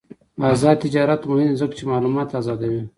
آزاد 0.51 0.77
تجارت 0.83 1.21
مهم 1.29 1.47
دی 1.49 1.55
ځکه 1.61 1.73
چې 1.77 1.83
معلومات 1.91 2.29
آزادوي. 2.39 2.81